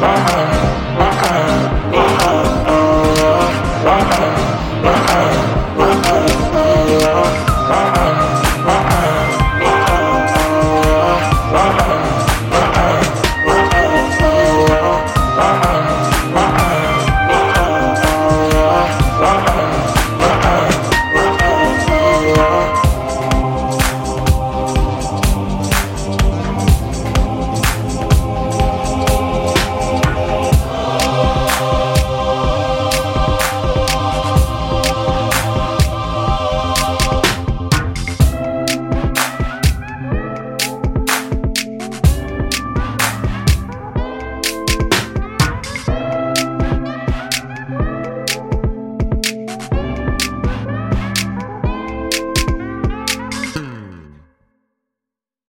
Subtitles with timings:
[0.00, 0.37] Bye.